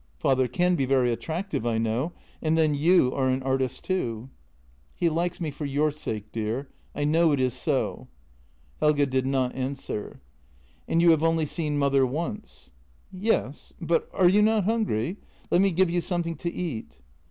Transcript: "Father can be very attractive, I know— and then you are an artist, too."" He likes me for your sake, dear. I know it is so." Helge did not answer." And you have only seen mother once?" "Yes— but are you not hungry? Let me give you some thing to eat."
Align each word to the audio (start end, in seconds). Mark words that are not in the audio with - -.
"Father 0.17 0.47
can 0.47 0.75
be 0.75 0.87
very 0.87 1.11
attractive, 1.11 1.63
I 1.63 1.77
know— 1.77 2.11
and 2.41 2.57
then 2.57 2.73
you 2.73 3.13
are 3.13 3.29
an 3.29 3.43
artist, 3.43 3.83
too."" 3.83 4.31
He 4.95 5.09
likes 5.09 5.39
me 5.39 5.51
for 5.51 5.65
your 5.65 5.91
sake, 5.91 6.31
dear. 6.31 6.69
I 6.95 7.03
know 7.03 7.33
it 7.33 7.39
is 7.39 7.53
so." 7.53 8.07
Helge 8.79 9.07
did 9.11 9.27
not 9.27 9.53
answer." 9.53 10.19
And 10.87 11.03
you 11.03 11.11
have 11.11 11.21
only 11.21 11.45
seen 11.45 11.77
mother 11.77 12.03
once?" 12.03 12.71
"Yes— 13.11 13.73
but 13.93 14.09
are 14.11 14.27
you 14.27 14.41
not 14.41 14.63
hungry? 14.63 15.17
Let 15.51 15.61
me 15.61 15.69
give 15.71 15.91
you 15.91 16.01
some 16.01 16.23
thing 16.23 16.33
to 16.37 16.51
eat." 16.51 16.97